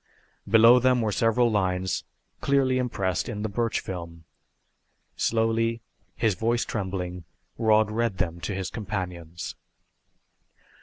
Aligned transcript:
Below 0.49 0.79
them 0.79 0.99
were 1.01 1.11
several 1.11 1.51
lines, 1.51 2.05
clearly 2.39 2.79
impressed 2.79 3.29
in 3.29 3.43
the 3.43 3.49
birch 3.49 3.79
film. 3.81 4.23
Slowly, 5.15 5.81
his 6.15 6.33
voice 6.33 6.65
trembling, 6.65 7.23
Rod 7.59 7.91
read 7.91 8.17
them 8.17 8.39
to 8.39 8.55
his 8.55 8.71
companions. 8.71 9.53